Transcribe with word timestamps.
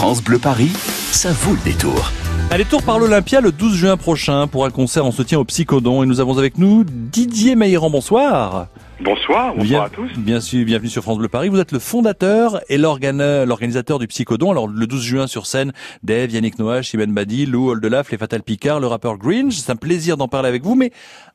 France 0.00 0.24
Bleu 0.24 0.38
Paris, 0.38 0.72
ça 1.12 1.30
vaut 1.30 1.52
le 1.52 1.60
détour. 1.62 2.10
Allez, 2.50 2.64
tour 2.64 2.82
par 2.82 2.98
l'Olympia 2.98 3.42
le 3.42 3.52
12 3.52 3.74
juin 3.74 3.98
prochain 3.98 4.46
pour 4.46 4.64
un 4.64 4.70
concert 4.70 5.04
en 5.04 5.12
soutien 5.12 5.38
au 5.38 5.44
Psychodon. 5.44 6.02
Et 6.02 6.06
nous 6.06 6.20
avavons 6.20 6.38
avec 6.38 6.56
nous 6.56 6.84
Didier 6.84 7.54
Mailleran. 7.54 7.90
Bonsoir. 7.90 8.68
Bonsoir, 9.02 9.54
bonsoir 9.54 9.64
Bien- 9.64 9.82
à 9.82 9.88
tous. 9.88 10.10
Bien 10.18 10.40
sûr, 10.40 10.64
bienvenue 10.66 10.90
sur 10.90 11.02
France 11.02 11.16
Bleu 11.16 11.28
Paris. 11.28 11.48
Vous 11.48 11.58
êtes 11.58 11.72
le 11.72 11.78
fondateur 11.78 12.60
et 12.68 12.76
l'organisateur 12.76 13.98
du 13.98 14.06
Psychodon. 14.06 14.50
Alors, 14.50 14.68
le 14.68 14.86
12 14.86 15.02
juin 15.02 15.26
sur 15.26 15.46
scène, 15.46 15.72
Dave, 16.02 16.30
Yannick 16.30 16.58
Noah, 16.58 16.82
Chimène 16.82 17.14
Badi, 17.14 17.46
Lou 17.46 17.70
Oldelaf, 17.70 18.10
les 18.10 18.18
Fatal 18.18 18.42
Picard, 18.42 18.78
le 18.78 18.86
rappeur 18.88 19.16
Grinch. 19.16 19.54
C'est 19.54 19.72
un 19.72 19.76
plaisir 19.76 20.18
d'en 20.18 20.28
parler 20.28 20.48
avec 20.50 20.62
vous. 20.64 20.74
Mais 20.74 20.90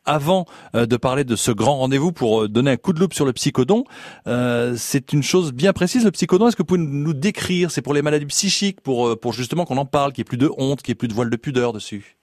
avant 0.05 0.45
euh, 0.75 0.85
de 0.85 0.95
parler 0.95 1.23
de 1.23 1.35
ce 1.35 1.49
grand 1.51 1.77
rendez-vous 1.77 2.11
pour 2.11 2.43
euh, 2.43 2.47
donner 2.47 2.69
un 2.71 2.77
coup 2.77 2.93
de 2.93 2.99
loupe 2.99 3.15
sur 3.15 3.25
le 3.25 3.33
Psychodon, 3.33 3.83
euh, 4.27 4.75
c'est 4.77 5.11
une 5.11 5.23
chose 5.23 5.51
bien 5.51 5.73
précise. 5.73 6.05
Le 6.05 6.11
Psychodon, 6.11 6.47
est-ce 6.47 6.55
que 6.55 6.61
vous 6.61 6.67
pouvez 6.67 6.81
nous 6.81 7.13
décrire? 7.13 7.71
C'est 7.71 7.81
pour 7.81 7.95
les 7.95 8.03
maladies 8.03 8.27
psychiques, 8.27 8.81
pour, 8.81 9.07
euh, 9.07 9.15
pour 9.15 9.33
justement 9.33 9.65
qu'on 9.65 9.77
en 9.77 9.85
parle, 9.85 10.13
qu'il 10.13 10.21
n'y 10.21 10.25
ait 10.27 10.29
plus 10.29 10.37
de 10.37 10.51
honte, 10.59 10.83
qu'il 10.83 10.91
n'y 10.91 10.97
ait 10.97 10.99
plus 10.99 11.07
de 11.07 11.13
voile 11.15 11.31
de 11.31 11.37
pudeur 11.37 11.73
dessus. 11.73 12.15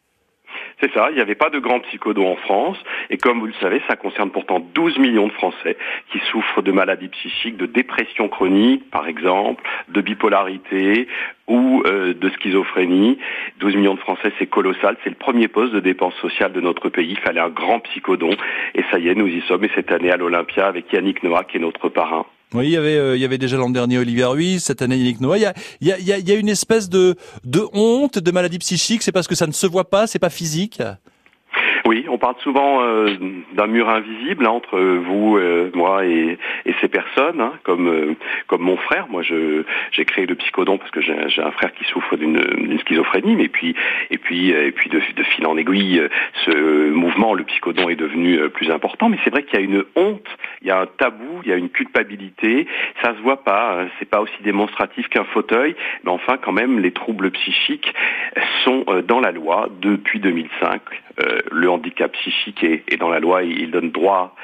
C'est 0.82 0.92
ça, 0.94 1.10
il 1.10 1.14
n'y 1.14 1.20
avait 1.20 1.36
pas 1.36 1.48
de 1.48 1.60
grand 1.60 1.78
psychodo 1.78 2.26
en 2.26 2.34
France, 2.34 2.76
et 3.08 3.16
comme 3.16 3.38
vous 3.38 3.46
le 3.46 3.52
savez, 3.60 3.80
ça 3.86 3.94
concerne 3.94 4.30
pourtant 4.30 4.58
12 4.58 4.98
millions 4.98 5.28
de 5.28 5.32
Français 5.32 5.76
qui 6.10 6.18
souffrent 6.30 6.60
de 6.60 6.72
maladies 6.72 7.06
psychiques, 7.06 7.56
de 7.56 7.66
dépression 7.66 8.28
chronique, 8.28 8.90
par 8.90 9.06
exemple, 9.06 9.62
de 9.90 10.00
bipolarité 10.00 11.06
ou 11.46 11.84
euh, 11.86 12.14
de 12.14 12.28
schizophrénie. 12.30 13.18
12 13.60 13.76
millions 13.76 13.94
de 13.94 14.00
Français, 14.00 14.32
c'est 14.40 14.48
colossal, 14.48 14.96
c'est 15.04 15.10
le 15.10 15.14
premier 15.14 15.46
poste 15.46 15.72
de 15.72 15.78
dépenses 15.78 16.16
sociales 16.16 16.52
de 16.52 16.60
notre 16.60 16.88
pays. 16.88 17.10
Il 17.10 17.20
fallait 17.20 17.40
un 17.40 17.48
grand 17.48 17.78
psychodon, 17.78 18.30
et 18.74 18.82
ça 18.90 18.98
y 18.98 19.06
est, 19.06 19.14
nous 19.14 19.28
y 19.28 19.40
sommes, 19.42 19.62
et 19.62 19.70
cette 19.76 19.92
année 19.92 20.10
à 20.10 20.16
l'Olympia 20.16 20.66
avec 20.66 20.92
Yannick 20.92 21.22
Noah, 21.22 21.44
qui 21.44 21.58
est 21.58 21.60
notre 21.60 21.90
parrain. 21.90 22.26
Oui, 22.54 22.66
il 22.66 22.70
y 22.72 22.76
avait, 22.76 22.96
euh, 22.96 23.16
il 23.16 23.22
y 23.22 23.24
avait 23.24 23.38
déjà 23.38 23.56
l'an 23.56 23.70
dernier 23.70 23.98
Olivier 23.98 24.24
Ruiz, 24.24 24.62
cette 24.62 24.82
année 24.82 24.96
Yannick 24.96 25.20
Noah. 25.20 25.38
Il 25.38 25.42
y 25.42 25.46
a, 25.46 25.54
il 25.80 25.86
y 25.88 25.92
a, 25.92 26.18
il 26.18 26.28
y 26.28 26.32
a- 26.32 26.36
une 26.36 26.48
espèce 26.48 26.88
de, 26.90 27.14
de 27.44 27.60
honte, 27.72 28.18
de 28.18 28.30
maladie 28.30 28.58
psychique. 28.58 29.02
C'est 29.02 29.12
parce 29.12 29.28
que 29.28 29.34
ça 29.34 29.46
ne 29.46 29.52
se 29.52 29.66
voit 29.66 29.88
pas, 29.88 30.06
c'est 30.06 30.18
pas 30.18 30.30
physique. 30.30 30.80
Oui, 31.84 32.06
on 32.08 32.16
parle 32.16 32.36
souvent 32.42 32.80
euh, 32.82 33.08
d'un 33.54 33.66
mur 33.66 33.88
invisible 33.88 34.46
hein, 34.46 34.50
entre 34.50 34.78
vous, 34.78 35.36
euh, 35.36 35.70
moi 35.74 36.06
et, 36.06 36.38
et 36.64 36.74
ces 36.80 36.86
personnes, 36.88 37.40
hein, 37.40 37.54
comme 37.64 38.14
comme 38.46 38.62
mon 38.62 38.76
frère. 38.76 39.08
Moi, 39.10 39.22
je 39.22 39.64
j'ai 39.90 40.04
créé 40.04 40.24
le 40.26 40.36
psychodon 40.36 40.78
parce 40.78 40.92
que 40.92 41.00
j'ai 41.00 41.12
un- 41.12 41.50
frère 41.50 41.72
qui 41.74 41.84
souffre 41.84 42.16
d'une 42.16 42.78
schizophrénie, 42.86 43.34
mais 43.34 43.48
puis 43.48 43.74
et 44.10 44.18
puis 44.18 44.50
et 44.50 44.70
puis 44.70 44.90
de, 44.90 45.00
fil 45.24 45.44
en 45.46 45.56
aiguille, 45.56 46.00
ce 46.46 46.90
mouvement, 46.90 47.34
le 47.34 47.42
psychodon 47.44 47.88
est 47.88 47.96
devenu 47.96 48.48
plus 48.50 48.70
important. 48.70 49.08
Mais 49.08 49.18
c'est 49.24 49.30
vrai 49.30 49.42
qu'il 49.42 49.58
y 49.58 49.62
a 49.62 49.64
une 49.64 49.82
honte, 49.96 50.26
il 50.62 50.68
y 50.68 50.70
a 50.70 50.80
un 50.80 50.86
tabou, 50.86 51.40
il 51.44 51.50
y 51.50 51.52
a 51.52 51.56
une 51.56 51.70
culpabilité. 51.70 52.66
Ça 53.02 53.14
se 53.14 53.20
voit 53.20 53.42
pas, 53.44 53.82
hein, 53.82 53.88
c'est 53.98 54.08
pas 54.08 54.20
aussi 54.20 54.42
démonstratif 54.42 55.08
qu'un 55.08 55.24
fauteuil, 55.24 55.74
mais 56.04 56.10
enfin 56.10 56.38
quand 56.38 56.52
même 56.52 56.78
les 56.78 56.92
troubles 56.92 57.30
psychiques 57.32 57.92
sont 58.64 58.84
euh, 58.88 59.02
dans 59.02 59.20
la 59.20 59.32
loi 59.32 59.68
depuis 59.80 60.20
2005. 60.20 60.80
Euh, 61.20 61.38
le 61.50 61.68
handicap 61.68 62.12
psychique 62.12 62.62
est, 62.64 62.84
est 62.88 62.96
dans 62.96 63.10
la 63.10 63.20
loi 63.20 63.42
il 63.42 63.70
donne 63.70 63.90
droit 63.90 64.34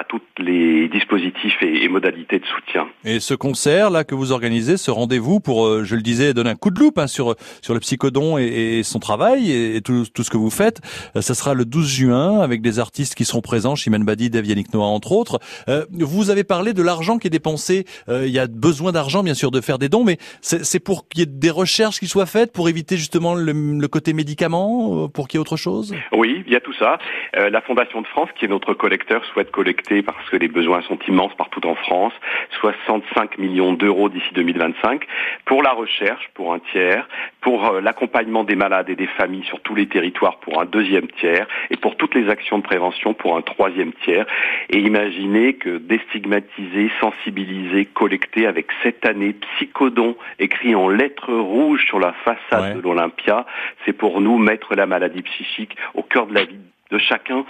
à 0.00 0.04
tous 0.04 0.22
les 0.38 0.88
dispositifs 0.88 1.62
et, 1.62 1.84
et 1.84 1.88
modalités 1.88 2.38
de 2.38 2.46
soutien. 2.46 2.88
Et 3.04 3.20
ce 3.20 3.34
concert 3.34 3.90
là 3.90 4.02
que 4.02 4.14
vous 4.14 4.32
organisez, 4.32 4.78
ce 4.78 4.90
rendez-vous 4.90 5.40
pour, 5.40 5.66
euh, 5.66 5.84
je 5.84 5.94
le 5.94 6.00
disais, 6.00 6.32
donner 6.32 6.50
un 6.50 6.54
coup 6.54 6.70
de 6.70 6.80
loupe 6.80 6.98
hein, 6.98 7.06
sur 7.06 7.36
sur 7.60 7.74
le 7.74 7.80
psychodon 7.80 8.38
et, 8.38 8.78
et 8.78 8.82
son 8.82 8.98
travail 8.98 9.52
et, 9.52 9.76
et 9.76 9.82
tout, 9.82 10.04
tout 10.12 10.22
ce 10.22 10.30
que 10.30 10.38
vous 10.38 10.50
faites, 10.50 10.80
euh, 11.16 11.20
ça 11.20 11.34
sera 11.34 11.52
le 11.52 11.66
12 11.66 11.86
juin 11.86 12.40
avec 12.40 12.62
des 12.62 12.78
artistes 12.78 13.14
qui 13.14 13.26
seront 13.26 13.42
présents, 13.42 13.76
Chimène 13.76 14.04
Badi, 14.04 14.30
Dave 14.30 14.46
Yannick 14.46 14.72
Noah 14.72 14.86
entre 14.86 15.12
autres. 15.12 15.38
Euh, 15.68 15.84
vous 15.92 16.30
avez 16.30 16.44
parlé 16.44 16.72
de 16.72 16.82
l'argent 16.82 17.18
qui 17.18 17.26
est 17.26 17.30
dépensé. 17.30 17.84
Euh, 18.08 18.26
il 18.26 18.32
y 18.32 18.38
a 18.38 18.46
besoin 18.46 18.92
d'argent 18.92 19.22
bien 19.22 19.34
sûr 19.34 19.50
de 19.50 19.60
faire 19.60 19.78
des 19.78 19.90
dons, 19.90 20.04
mais 20.04 20.16
c'est 20.40 20.80
pour 20.80 21.08
qu'il 21.08 21.20
y 21.20 21.22
ait 21.24 21.26
des 21.26 21.50
recherches 21.50 22.00
qui 22.00 22.06
soient 22.06 22.26
faites 22.26 22.52
pour 22.52 22.70
éviter 22.70 22.96
justement 22.96 23.34
le, 23.34 23.52
le 23.52 23.88
côté 23.88 24.14
médicament, 24.14 25.08
pour 25.08 25.28
qu'il 25.28 25.36
y 25.36 25.38
ait 25.38 25.42
autre 25.42 25.58
chose? 25.58 25.94
Oui, 26.12 26.42
il 26.46 26.52
y 26.52 26.56
a 26.56 26.60
tout 26.60 26.72
ça. 26.72 26.98
Euh, 27.36 27.50
la 27.50 27.60
Fondation 27.60 28.00
de 28.02 28.06
France, 28.06 28.28
qui 28.38 28.44
est 28.44 28.48
notre 28.48 28.74
collecteur, 28.74 29.24
souhaite 29.26 29.50
collecter, 29.50 29.89
parce 30.04 30.28
que 30.30 30.36
les 30.36 30.48
besoins 30.48 30.82
sont 30.82 30.98
immenses 31.08 31.34
partout 31.34 31.66
en 31.66 31.74
France, 31.74 32.12
65 32.60 33.38
millions 33.38 33.72
d'euros 33.72 34.08
d'ici 34.08 34.28
2025 34.34 35.04
pour 35.44 35.62
la 35.62 35.72
recherche, 35.72 36.28
pour 36.34 36.54
un 36.54 36.60
tiers, 36.72 37.08
pour 37.40 37.66
euh, 37.66 37.80
l'accompagnement 37.80 38.44
des 38.44 38.56
malades 38.56 38.88
et 38.88 38.94
des 38.94 39.06
familles 39.06 39.44
sur 39.44 39.60
tous 39.60 39.74
les 39.74 39.86
territoires 39.86 40.38
pour 40.38 40.60
un 40.60 40.64
deuxième 40.64 41.08
tiers, 41.08 41.46
et 41.70 41.76
pour 41.76 41.96
toutes 41.96 42.14
les 42.14 42.28
actions 42.28 42.58
de 42.58 42.62
prévention 42.62 43.14
pour 43.14 43.36
un 43.36 43.42
troisième 43.42 43.92
tiers. 44.04 44.26
Et 44.70 44.78
imaginez 44.78 45.54
que 45.54 45.78
déstigmatiser, 45.78 46.90
sensibiliser, 47.00 47.86
collecter 47.86 48.46
avec 48.46 48.66
cette 48.82 49.04
année 49.06 49.32
psychodon 49.32 50.16
écrit 50.38 50.74
en 50.74 50.88
lettres 50.88 51.32
rouges 51.32 51.84
sur 51.86 51.98
la 51.98 52.12
façade 52.24 52.60
Ouais. 52.60 52.74
de 52.74 52.80
l'Olympia, 52.80 53.46
c'est 53.84 53.92
pour 53.92 54.20
nous 54.20 54.36
mettre 54.36 54.74
la 54.74 54.86
maladie 54.86 55.22
psychique 55.22 55.76
au 55.94 56.02
cœur 56.02 56.26
de 56.26 56.34
la 56.34 56.44
vie 56.44 56.58
de 56.90 56.98
chacun, 56.98 57.44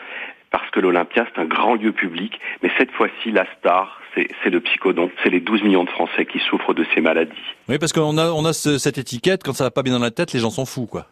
parce 0.50 0.68
que 0.70 0.80
l'Olympia, 0.80 1.26
c'est 1.34 1.40
un 1.40 1.44
grand 1.46 1.74
lieu 1.74 1.92
public, 1.92 2.38
mais 2.62 2.70
cette 2.78 2.90
fois-ci, 2.92 3.30
la 3.30 3.46
star, 3.58 4.00
c'est 4.14 4.50
le 4.50 4.60
psychodon, 4.60 5.10
c'est 5.22 5.30
les 5.30 5.40
12 5.40 5.62
millions 5.62 5.84
de 5.84 5.90
Français 5.90 6.26
qui 6.26 6.40
souffrent 6.40 6.74
de 6.74 6.84
ces 6.94 7.00
maladies. 7.00 7.30
Oui, 7.68 7.78
parce 7.78 7.92
qu'on 7.92 8.18
a 8.18 8.30
on 8.32 8.44
a 8.44 8.52
ce- 8.52 8.78
cette 8.78 8.98
étiquette 8.98 9.42
quand 9.44 9.52
ça 9.52 9.64
va 9.64 9.70
pas 9.70 9.82
bien 9.82 9.92
dans 9.92 10.04
la 10.04 10.10
tête, 10.10 10.32
les 10.32 10.40
gens 10.40 10.50
s'en 10.50 10.64
foutent 10.66 10.90
quoi. 10.90 11.06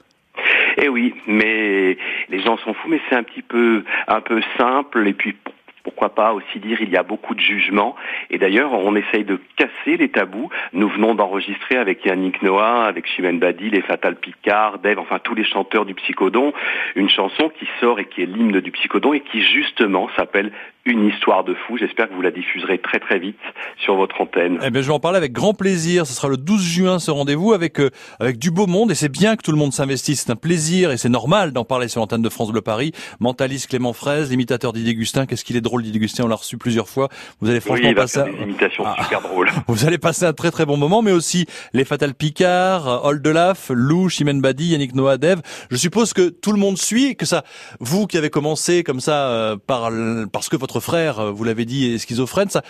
Eh 0.81 0.89
oui, 0.89 1.15
mais 1.27 1.97
les 2.29 2.41
gens 2.41 2.57
s'en 2.59 2.73
foutent, 2.75 2.91
mais 2.91 3.01
c'est 3.09 3.17
un 3.17 3.23
petit 3.25 3.43
peu, 3.43 3.85
un 4.07 4.21
peu 4.21 4.41
simple, 4.57 5.07
et 5.09 5.13
puis 5.13 5.37
pourquoi 5.83 6.15
pas 6.15 6.33
aussi 6.33 6.59
dire 6.59 6.81
il 6.81 6.91
y 6.91 6.97
a 6.97 7.03
beaucoup 7.03 7.35
de 7.35 7.41
jugements. 7.41 7.97
Et 8.31 8.39
d'ailleurs, 8.39 8.73
on 8.73 8.95
essaye 8.97 9.25
de 9.25 9.41
casser 9.57 9.97
les 9.97 10.09
tabous. 10.09 10.51
Nous 10.73 10.89
venons 10.89 11.15
d'enregistrer 11.15 11.77
avec 11.77 12.05
Yannick 12.05 12.43
Noah, 12.43 12.85
avec 12.85 13.07
Chimène 13.07 13.39
Badi, 13.39 13.71
les 13.71 13.83
Fatal 13.83 14.17
Picard, 14.17 14.79
Dave, 14.79 14.99
enfin 14.99 15.19
tous 15.19 15.35
les 15.35 15.45
chanteurs 15.45 15.85
du 15.85 15.95
Psychodon, 15.95 16.53
une 16.95 17.09
chanson 17.09 17.51
qui 17.59 17.69
sort 17.81 18.01
et 18.01 18.07
qui 18.07 18.23
est 18.23 18.27
l'hymne 18.27 18.61
du 18.61 18.71
Psychodon 18.71 19.13
et 19.13 19.21
qui 19.21 19.43
justement 19.43 20.09
s'appelle 20.17 20.53
Une 20.91 21.07
histoire 21.07 21.45
de 21.45 21.55
fou. 21.55 21.77
J'espère 21.77 22.09
que 22.09 22.15
vous 22.15 22.23
la 22.23 22.31
diffuserez 22.31 22.79
très 22.79 22.99
très 22.99 23.19
vite 23.19 23.37
sur 23.77 23.95
votre 23.97 24.19
antenne. 24.23 24.59
Eh 24.65 24.71
bien, 24.71 24.81
je 24.81 24.87
vais 24.87 24.93
en 24.95 25.01
parler 25.01 25.19
avec 25.19 25.33
grand 25.33 25.53
plaisir. 25.53 26.07
Ce 26.07 26.15
sera 26.15 26.29
le 26.29 26.39
12 26.39 26.63
juin 26.63 26.99
ce 26.99 27.11
rendez-vous 27.11 27.53
avec 27.53 27.79
euh, 27.79 27.91
avec 28.21 28.39
du 28.39 28.51
beau 28.51 28.67
monde 28.67 28.91
et 28.91 28.95
c'est 28.95 29.11
bien 29.11 29.37
que 29.37 29.43
tout 29.43 29.53
le 29.53 29.59
monde 29.59 29.75
s'investisse. 29.75 30.23
C'est 30.25 30.33
un 30.33 30.37
plaisir 30.37 30.91
et 30.91 30.97
c'est 30.97 31.11
normal 31.11 31.53
d'en 31.53 31.65
parler 31.67 31.89
sur 31.89 32.01
l'antenne 32.01 32.23
de 32.23 32.29
France 32.31 32.51
Bleu 32.53 32.63
Paris. 32.63 32.93
Mentaliste 33.21 33.67
Clément 33.69 33.93
Fraise, 33.93 34.31
l'imitateur 34.31 34.73
Didier 34.73 34.95
Gustin. 34.95 35.27
Qu'est-ce 35.27 35.45
qu'il 35.45 35.57
est 35.57 35.61
drôle 35.61 35.83
Didier 35.83 36.01
Gustin? 36.01 36.25
On 36.25 36.29
l'a 36.29 36.37
reçu 36.37 36.57
plusieurs 36.57 36.89
fois. 36.89 37.09
Vous 37.43 37.51
allez 37.51 37.59
Oui, 37.59 37.65
franchement 37.67 37.89
va 37.91 37.95
passer. 37.95 38.23
des 38.25 38.43
imitations 38.45 38.85
Ah. 38.87 38.97
super 39.03 39.21
drôles. 39.21 39.51
Vous 39.69 39.87
allez 39.87 39.99
passer 39.99 40.25
un 40.25 40.33
très 40.33 40.51
très 40.51 40.65
bon 40.65 40.79
moment, 40.79 41.03
mais 41.03 41.13
aussi 41.13 41.45
les 41.75 41.85
Fatal 41.85 42.15
Picard, 42.15 43.05
Oldelaf, 43.05 43.71
Lou, 43.75 44.09
Chimène 44.09 44.41
Badi, 44.41 44.69
Yannick 44.69 44.95
Noah, 44.95 45.19
Dev. 45.19 45.41
Je 45.71 45.77
suppose 45.77 46.15
que 46.15 46.31
tout 46.31 46.53
le 46.53 46.59
monde 46.59 46.79
suit, 46.79 47.15
que 47.15 47.27
ça, 47.27 47.45
vous 47.79 48.07
qui 48.07 48.17
avez 48.17 48.31
commencé 48.31 48.83
comme 48.85 49.01
ça 49.01 49.29
euh, 49.29 49.57
par 49.67 49.91
parce 50.33 50.49
que 50.49 50.57
votre 50.57 50.78
frère, 50.81 51.21
euh, 51.21 51.31
vous 51.31 51.45
l'avez 51.45 51.65
dit, 51.65 51.95
est 51.95 51.99
schizophrène, 51.99 52.49
ça, 52.49 52.63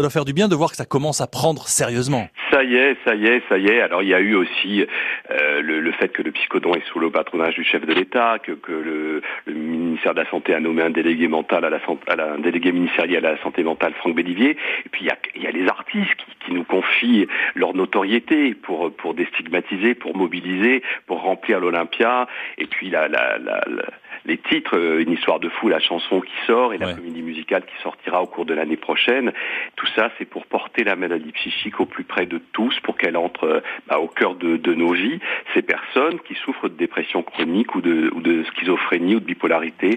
doit 0.00 0.10
faire 0.10 0.24
du 0.24 0.32
bien 0.32 0.48
de 0.48 0.54
voir 0.54 0.70
que 0.70 0.76
ça 0.76 0.84
commence 0.84 1.20
à 1.20 1.26
prendre 1.26 1.66
sérieusement. 1.68 2.28
Ça 2.50 2.64
y 2.64 2.74
est, 2.76 2.96
ça 3.04 3.14
y 3.14 3.26
est, 3.26 3.42
ça 3.48 3.58
y 3.58 3.66
est. 3.68 3.80
Alors 3.80 4.02
il 4.02 4.08
y 4.08 4.14
a 4.14 4.20
eu 4.20 4.34
aussi 4.34 4.84
euh, 5.30 5.62
le, 5.62 5.80
le 5.80 5.92
fait 5.92 6.08
que 6.08 6.22
le 6.22 6.32
psychodon 6.32 6.74
est 6.74 6.84
sous 6.92 6.98
le 6.98 7.10
patronage 7.10 7.54
du 7.54 7.64
chef 7.64 7.84
de 7.86 7.92
l'État, 7.92 8.38
que, 8.42 8.52
que 8.52 8.72
le, 8.72 9.22
le 9.46 9.54
ministère 9.54 10.14
de 10.14 10.20
la 10.20 10.30
Santé 10.30 10.54
a 10.54 10.60
nommé 10.60 10.82
un 10.82 10.90
délégué 10.90 11.28
mental 11.28 11.64
à 11.64 11.70
la, 11.70 11.78
à 12.08 12.16
la- 12.16 12.32
un 12.32 12.38
délégué 12.38 12.72
ministériel 12.72 13.24
à 13.26 13.32
la 13.32 13.42
santé 13.42 13.62
mentale, 13.62 13.92
Franck 13.98 14.14
Bélivier. 14.14 14.56
Et 14.86 14.88
puis 14.90 15.02
il 15.04 15.06
y 15.06 15.10
a, 15.10 15.18
il 15.36 15.42
y 15.42 15.46
a 15.46 15.50
les 15.50 15.68
artistes 15.68 16.14
qui, 16.16 16.46
qui 16.46 16.52
nous 16.52 16.64
confient 16.64 17.26
leur 17.54 17.74
notoriété 17.74 18.54
pour 18.54 18.92
pour 18.96 19.14
déstigmatiser, 19.14 19.94
pour 19.94 20.16
mobiliser, 20.16 20.82
pour 21.06 21.20
remplir 21.22 21.60
l'Olympia. 21.60 22.26
Et 22.56 22.66
puis 22.66 22.90
la, 22.90 23.08
la, 23.08 23.38
la, 23.38 23.60
la- 23.66 23.84
les 24.28 24.36
titres, 24.38 24.76
euh, 24.76 25.00
une 25.02 25.10
histoire 25.12 25.40
de 25.40 25.48
fou, 25.48 25.68
la 25.68 25.80
chanson 25.80 26.20
qui 26.20 26.32
sort 26.46 26.72
et 26.74 26.78
la 26.78 26.88
Ouais. 26.88 26.94
comédie 26.94 27.22
musicale 27.22 27.62
qui 27.62 27.82
sortira 27.82 28.22
au 28.22 28.26
cours 28.26 28.44
de 28.44 28.54
l'année 28.54 28.76
prochaine. 28.76 29.32
Tout 29.76 29.86
ça, 29.96 30.10
c'est 30.18 30.26
pour 30.26 30.44
porter 30.46 30.84
la 30.84 30.96
maladie 30.96 31.32
psychique 31.32 31.80
au 31.80 31.86
plus 31.86 32.04
près 32.04 32.26
de 32.26 32.38
tous, 32.52 32.78
pour 32.82 32.96
qu'elle 32.98 33.16
entre 33.16 33.44
euh, 33.44 33.60
bah, 33.88 33.98
au 33.98 34.06
cœur 34.06 34.34
de, 34.34 34.56
de 34.58 34.74
nos 34.74 34.92
vies. 34.92 35.18
Ces 35.54 35.62
personnes 35.62 36.20
qui 36.28 36.34
souffrent 36.44 36.68
de 36.68 36.74
dépression 36.76 37.22
chronique 37.22 37.74
ou 37.74 37.80
de, 37.80 38.10
ou 38.14 38.20
de 38.20 38.44
schizophrénie 38.54 39.16
ou 39.16 39.20
de 39.20 39.24
bipolarité, 39.24 39.96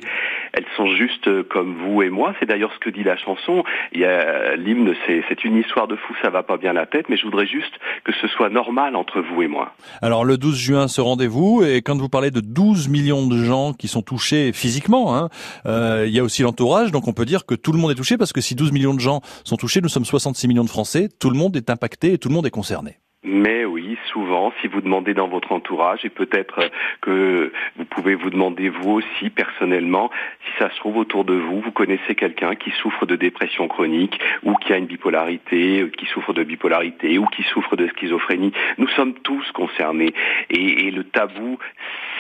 elles 0.54 0.66
sont 0.78 0.88
juste 0.96 1.28
euh, 1.28 1.44
comme 1.44 1.76
vous 1.76 2.02
et 2.02 2.10
moi. 2.10 2.34
C'est 2.40 2.46
d'ailleurs 2.46 2.72
ce 2.74 2.80
que 2.80 2.90
dit 2.90 3.04
la 3.04 3.18
chanson. 3.18 3.66
Il 3.92 4.00
y 4.00 4.06
a 4.06 4.56
l'hymne, 4.56 4.96
c'est 5.08 5.44
une 5.44 5.58
histoire 5.58 5.88
de 5.90 5.98
fou, 5.98 6.16
ça 6.22 6.30
va 6.30 6.42
pas 6.44 6.56
bien 6.56 6.72
la 6.72 6.86
tête, 6.86 7.10
mais 7.10 7.18
je 7.18 7.26
voudrais 7.26 7.48
juste 7.48 7.74
que 8.06 8.14
ce 8.14 8.28
soit 8.30 8.50
normal 8.50 8.96
entre 8.96 9.20
vous 9.20 9.42
et 9.42 9.48
moi. 9.48 9.74
Alors 10.02 10.24
le 10.24 10.38
12 10.38 10.58
juin, 10.58 10.88
ce 10.88 11.02
rendez-vous, 11.02 11.64
et 11.66 11.82
quand 11.82 11.98
vous 11.98 12.08
parlez 12.10 12.32
de 12.32 12.40
12 12.40 12.88
millions 12.88 13.28
de 13.28 13.44
gens 13.44 13.74
qui 13.74 13.90
sont 13.90 14.02
touchés 14.02 14.21
physiquement, 14.22 15.16
hein, 15.16 15.30
euh, 15.66 16.06
il 16.08 16.14
y 16.14 16.20
a 16.20 16.24
aussi 16.24 16.42
l'entourage, 16.42 16.92
donc 16.92 17.08
on 17.08 17.14
peut 17.14 17.26
dire 17.26 17.46
que 17.46 17.56
tout 17.56 17.72
le 17.72 17.80
monde 17.80 17.92
est 17.92 17.96
touché, 17.96 18.18
parce 18.18 18.34
que 18.34 18.42
si 18.42 18.56
12 18.56 18.72
millions 18.72 18.94
de 18.94 19.00
gens 19.00 19.22
sont 19.44 19.58
touchés, 19.58 19.82
nous 19.82 19.90
sommes 19.90 20.06
66 20.06 20.48
millions 20.48 20.64
de 20.64 20.70
Français, 20.70 21.10
tout 21.20 21.30
le 21.30 21.38
monde 21.38 21.56
est 21.56 21.70
impacté 21.70 22.14
et 22.14 22.18
tout 22.18 22.30
le 22.30 22.36
monde 22.36 22.46
est 22.46 22.52
concerné. 22.52 22.98
Mais 23.24 23.66
oui, 23.66 24.00
souvent, 24.12 24.52
si 24.62 24.68
vous 24.68 24.82
demandez 24.82 25.14
dans 25.14 25.28
votre 25.28 25.52
entourage, 25.52 26.04
et 26.04 26.10
peut-être 26.10 26.72
que 27.02 27.54
vous 27.76 27.86
pouvez 27.86 28.16
vous 28.16 28.32
demander 28.32 28.70
vous 28.70 28.94
aussi 28.94 29.30
personnellement, 29.30 30.10
si 30.44 30.52
ça 30.58 30.72
se 30.72 30.78
trouve 30.78 30.98
autour 30.98 31.24
de 31.24 31.36
vous, 31.36 31.62
vous 31.62 31.72
connaissez 31.72 32.16
quelqu'un 32.16 32.56
qui 32.56 32.72
souffre 32.72 33.06
de 33.06 33.16
dépression 33.16 33.68
chronique 33.68 34.20
ou 34.42 34.56
qui 34.56 34.74
a 34.74 34.78
une 34.78 34.88
bipolarité, 34.88 35.92
qui 36.00 36.08
souffre 36.08 36.34
de 36.34 36.44
bipolarité 36.44 37.20
ou 37.20 37.28
qui 37.28 37.44
souffre 37.44 37.76
de 37.76 37.88
schizophrénie. 37.90 38.54
Nous 38.80 38.90
sommes 38.90 39.14
tous 39.14 39.52
concernés. 39.52 40.16
Et, 40.50 40.88
et 40.88 40.92
le 40.92 41.04
tabou, 41.04 41.60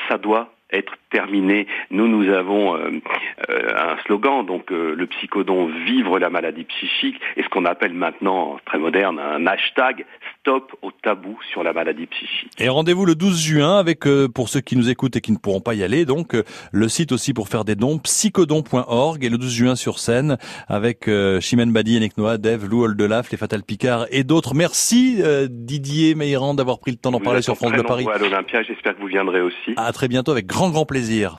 ça 0.07 0.19
doit 0.19 0.54
être 0.71 0.94
terminé. 1.12 1.68
Nous, 1.91 2.07
nous 2.07 2.31
avons 2.33 2.75
euh, 2.75 2.89
euh, 3.50 3.75
un 3.75 4.01
slogan, 4.06 4.45
donc 4.45 4.71
euh, 4.71 4.95
le 4.95 5.06
psychodon 5.07 5.68
vivre 5.85 6.18
la 6.18 6.29
maladie 6.29 6.63
psychique, 6.63 7.19
et 7.35 7.44
ce 7.44 7.50
qu'on 7.50 7.65
appelle 7.65 7.94
maintenant, 7.94 8.57
très 8.65 8.79
moderne, 8.79 9.19
un 9.19 9.45
hashtag 9.45 10.06
stop 10.39 10.73
au 10.81 10.91
tabou 10.91 11.38
sur 11.51 11.63
la 11.63 11.73
maladie 11.73 12.07
psychique. 12.07 12.51
Et 12.57 12.69
rendez-vous 12.69 13.06
le 13.06 13.15
12 13.15 13.39
juin 13.39 13.77
avec, 13.77 14.06
pour 14.33 14.50
ceux 14.50 14.62
qui 14.62 14.75
nous 14.75 14.89
écoutent 14.89 15.15
et 15.15 15.21
qui 15.21 15.31
ne 15.31 15.38
pourront 15.38 15.59
pas 15.59 15.75
y 15.75 15.83
aller, 15.83 16.06
donc 16.06 16.35
le 16.71 16.88
site 16.88 17.12
aussi 17.12 17.33
pour 17.33 17.47
faire 17.47 17.65
des 17.65 17.75
dons, 17.75 18.00
psychodon.org, 18.00 19.23
et 19.23 19.29
le 19.29 19.38
12 19.38 19.53
juin 19.53 19.75
sur 19.75 20.00
scène 20.00 20.38
avec 20.68 21.09
Chimène 21.41 21.71
Badi, 21.71 21.94
Yannick 21.94 22.18
Noah, 22.18 22.38
Dave, 22.38 22.68
Lou 22.68 22.83
Oldelaf, 22.83 23.29
les 23.31 23.38
Fatal 23.38 23.62
Picard 23.63 24.06
et 24.09 24.23
d'autres. 24.23 24.56
Merci 24.56 25.21
Didier 25.50 26.15
Meirand 26.15 26.56
d'avoir 26.56 26.79
pris 26.79 26.91
le 26.91 26.97
temps 26.97 27.12
d'en 27.12 27.19
parler 27.19 27.41
sur 27.41 27.56
France 27.56 27.73
de 27.73 27.81
Paris. 27.81 28.07
à 28.12 28.18
l'Olympia, 28.18 28.63
j'espère 28.63 28.95
que 28.95 29.01
vous 29.01 29.07
viendrez 29.07 29.41
aussi. 29.41 29.73
À 29.77 29.91
très 29.91 30.07
bientôt 30.07 30.31
avec 30.31 30.47
grand 30.61 30.73
grand 30.73 30.85
plaisir. 30.85 31.29